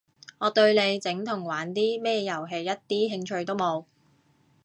[0.39, 2.69] 我對你整同玩啲咩遊戲一
[3.11, 3.85] 啲興趣都冇